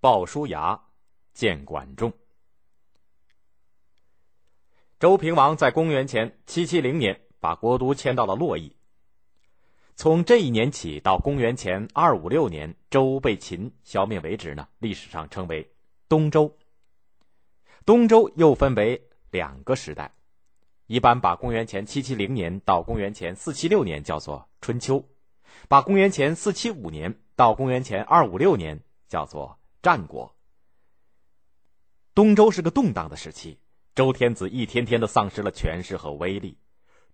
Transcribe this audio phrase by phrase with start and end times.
[0.00, 0.80] 鲍叔牙
[1.34, 2.10] 见管仲。
[4.98, 8.74] 周平王在公元前七七零年把国都迁到了洛邑。
[9.96, 15.70] 从这一年起到公元前二五六年，周被秦消灭为止呢，历史上称为
[16.08, 16.56] 东周。
[17.84, 20.14] 东周又分为两个时代，
[20.86, 25.04] 一般把公元前七七零年到公元前四七六年叫做春秋，
[25.68, 30.36] 把公元前四七五年到公元前二五六年叫做战国。
[32.14, 33.58] 东周是个动荡的时期。
[33.94, 36.56] 周天子一天天的丧失了权势和威力，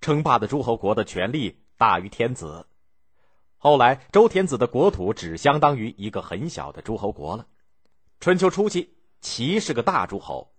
[0.00, 2.66] 称霸的诸侯国的权力大于天子。
[3.56, 7.46] 后来，周天子的国土只相当于一个很小的诸侯国了。
[8.20, 10.54] 春秋初期，齐是个大诸侯，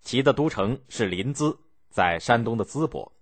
[0.00, 1.58] 齐的都城是临淄，
[1.90, 3.12] 在山东的淄博。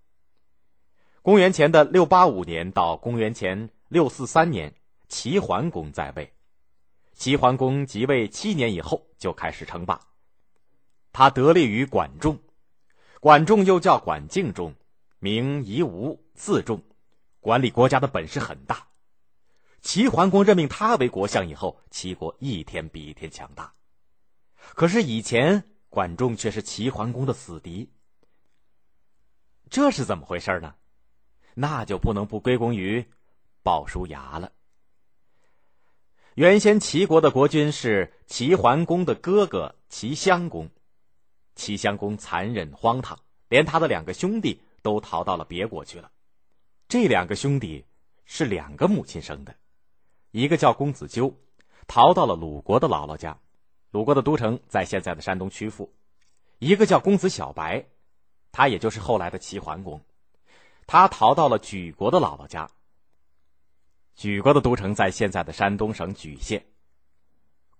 [1.21, 4.73] 公元前的六八五年到公元前六四三年，
[5.09, 6.33] 齐桓公在位。
[7.17, 9.99] 齐桓公即位七年以后，就开始称霸。
[11.13, 12.39] 他得力于管仲，
[13.21, 14.75] 管仲又叫管敬仲，
[15.19, 16.81] 名夷吾，字仲，
[17.41, 18.87] 管理国家的本事很大。
[19.81, 23.73] 齐桓公任命他为国相以后，齐国一天比一天强大。
[24.75, 27.91] 可是以前管仲却是齐桓公的死敌，
[29.71, 30.75] 这是怎么回事呢？
[31.55, 33.03] 那就不能不归功于
[33.63, 34.53] 鲍叔牙了。
[36.37, 40.69] 原先齐国的国君是齐桓公的哥哥齐襄公。
[41.55, 46.11] 齐襄公残忍荒唐，连他的两个兄弟都逃到了别国去了。
[46.89, 47.87] 这两个兄弟
[48.27, 49.55] 是两个母亲生的，
[50.31, 51.35] 一个叫公子纠，
[51.87, 53.39] 逃到了鲁国的姥姥家，
[53.91, 55.89] 鲁国的都城在现在的山东曲阜；
[56.59, 57.87] 一个叫公子小白，
[58.53, 60.03] 他也就是后来的齐桓公，
[60.87, 62.69] 他逃到了莒国的姥姥家。
[64.17, 66.65] 莒国的都城在现在的山东省莒县。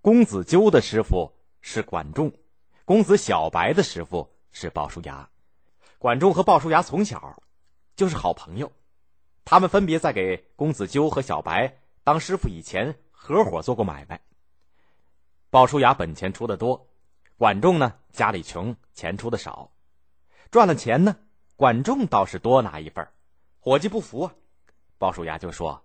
[0.01, 2.31] 公子纠的师傅是管仲。
[2.85, 5.29] 公子小白的师傅是鲍叔牙，
[5.97, 7.43] 管仲和鲍叔牙从小
[7.97, 8.71] 就是好朋友，
[9.43, 14.21] 他们分别在给公子纠和小白当师傅以前合伙做过买卖。
[15.49, 16.87] 鲍叔牙本钱出的多，
[17.37, 19.71] 管仲呢家里穷，钱出的少，
[20.49, 21.17] 赚了钱呢，
[21.57, 23.05] 管仲倒是多拿一份
[23.59, 24.33] 伙计不服啊，
[24.97, 25.83] 鲍叔牙就说：“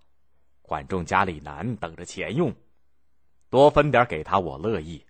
[0.73, 2.55] 管仲家里难，等着钱用，
[3.51, 5.05] 多分点给他，我乐意。”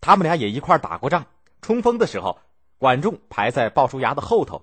[0.00, 1.26] 他们俩也一块打过仗。
[1.60, 2.38] 冲锋的时候，
[2.78, 4.62] 管仲排在鲍叔牙的后头；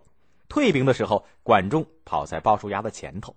[0.50, 3.36] 退兵的时候，管仲跑在鲍叔牙的前头。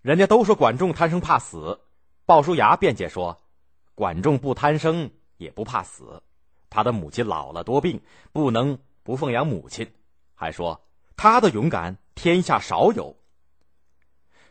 [0.00, 1.80] 人家都说管仲贪生怕死，
[2.26, 3.36] 鲍叔牙辩解说
[3.96, 6.22] ：“管仲不贪生，也不怕死。
[6.70, 9.92] 他的母亲老了多病，不能不奉养母亲。
[10.36, 10.80] 还说
[11.16, 13.16] 他的勇敢，天下少有。”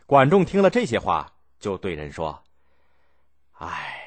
[0.04, 2.42] 管仲听了这些话，就对人说
[3.58, 4.04] ：“唉。”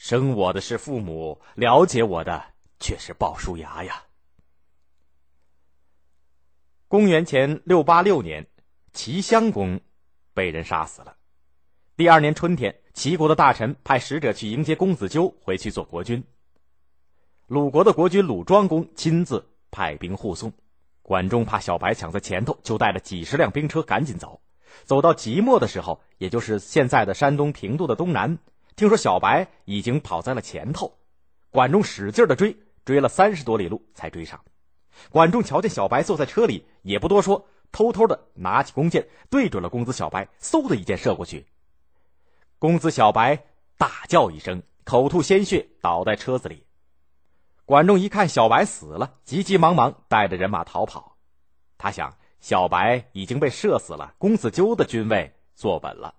[0.00, 4.04] 生我的是父母，了解我的却是鲍叔牙呀。
[6.86, 8.46] 公元前六八六年，
[8.92, 9.80] 齐襄公
[10.32, 11.16] 被人杀死了。
[11.96, 16.22] 第二年春天，齐国的大臣派使者去迎接公子纠回去做国君。
[17.48, 20.52] 鲁国的国君鲁庄公亲自派兵护送。
[21.02, 24.40] 管仲怕小白抢在前头，就带了几十辆兵车赶紧走。
[24.84, 28.38] 走到即墨的时候，也就是现在的山东平度的东南。
[28.76, 30.98] 听说小白已经跑在了前头，
[31.50, 34.40] 管仲使劲的追，追了三十多里路才追上。
[35.10, 41.46] 管仲瞧见小白坐在车里，也不多说，偷偷的拿起弓箭对准了公子小白，嗖的一箭射过去。
[42.58, 43.44] 公子小白
[43.76, 46.64] 大叫一声，口吐鲜血，倒在车子里。
[47.64, 51.16] 管仲一看小白死了，急急忙忙带着人马逃跑。
[51.76, 56.14] 他想，小白已经被射死了，公子纠的军位坐稳了。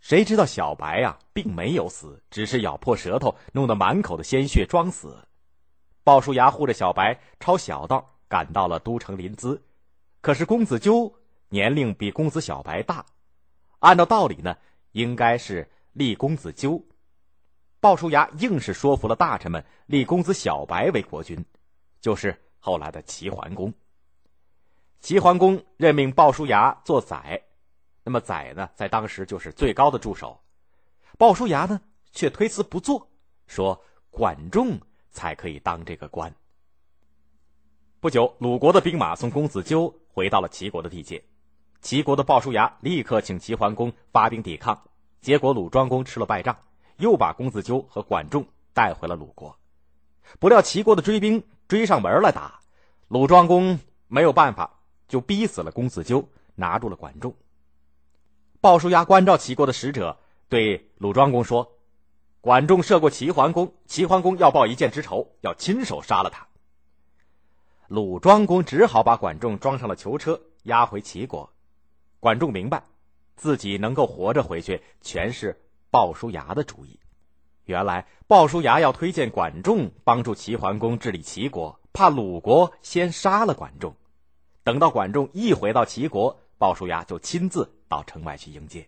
[0.00, 5.26] 谁知道小白呀，并没有死，只是咬破舌头，弄得满口的鲜血，装死。
[6.04, 9.60] 鲍叔牙护着小白，抄小道赶到了都城临淄。
[10.20, 11.12] 可是公子纠
[11.48, 13.04] 年龄比公子小白大，
[13.80, 14.56] 按照道理呢，
[14.92, 16.82] 应该是立公子纠。
[17.80, 21.44] 鲍叔牙硬是说服了大臣们，立公子小白为国君，
[22.00, 23.72] 就是后来的齐桓公。
[25.00, 27.42] 齐桓公任命鲍叔牙做宰。
[28.04, 30.40] 那么宰呢，在当时就是最高的助手，
[31.18, 31.80] 鲍叔牙呢
[32.10, 33.08] 却推辞不做，
[33.46, 34.80] 说管仲
[35.10, 36.34] 才可以当这个官。
[38.00, 41.22] 不久，鲁国的兵马从公子纠回到了齐国的地界，
[41.82, 44.80] 齐国的鲍叔牙立刻请齐桓公发兵抵抗，
[45.20, 46.56] 结果鲁庄公吃了败仗，
[46.96, 49.54] 又把公子纠和管仲带回了鲁国。
[50.38, 52.60] 不料齐国的追兵追上门来打，
[53.08, 54.77] 鲁庄公没有办法，
[55.08, 57.34] 就逼死了公子纠，拿住了管仲。
[58.60, 60.18] 鲍叔牙关照齐国的使者，
[60.48, 61.72] 对鲁庄公说
[62.40, 66.46] ：“管仲射过齐桓公，齐桓公要报一箭之仇，要亲手杀了他。
[67.86, 71.50] 鲁庄公只好把管仲装上了囚车，押回齐国。
[72.20, 72.82] 管仲明白，
[73.36, 76.98] 自己能够活着回去，全是鲍叔牙的主意。
[77.64, 83.94] 原来鲍叔牙要推荐管仲帮助齐桓公治理齐国，怕鲁国先杀了管仲。
[84.68, 88.86] 等到管仲一回到齐国，鲍叔牙就亲自到城外去迎接。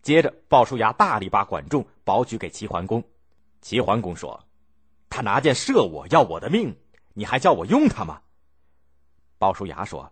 [0.00, 3.04] 接着，鲍叔牙大力把管仲保举给齐桓公。
[3.60, 4.42] 齐桓公说
[5.10, 6.74] ：“他拿箭射我，要我的命。”
[7.12, 8.22] 你还叫我用他吗？
[9.36, 10.10] 鲍叔牙说：“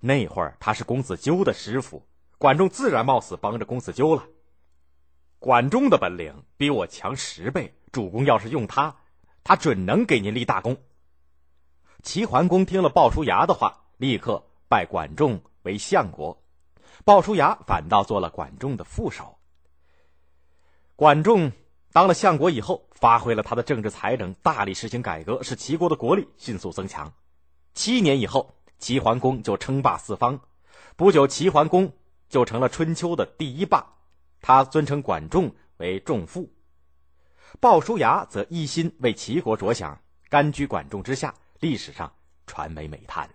[0.00, 2.02] 那会儿他是公子纠的师傅，
[2.38, 4.24] 管仲自然冒死帮着公子纠了。
[5.38, 8.96] 管仲的本领比我强十倍，主公要是用他，
[9.44, 10.74] 他准能给您立大功。”
[12.02, 16.42] 齐桓公听了鲍叔牙的话，立刻拜管仲为相国，
[17.04, 19.38] 鲍叔牙反倒做了管仲的副手。
[20.96, 21.52] 管仲。
[21.90, 27.14] 当了相国以后，发挥了他的政治才能，大力实行改革，使齐国的国力迅速增强。
[27.72, 30.38] 七年以后，齐桓公就称霸四方。
[30.96, 31.94] 不久，齐桓公
[32.28, 33.94] 就成了春秋的第一霸。
[34.42, 36.52] 他尊称管仲为仲父。
[37.58, 39.98] 鲍叔牙则一心为齐国着想，
[40.28, 42.12] 甘居管仲之下，历史上
[42.46, 43.28] 传为美谈。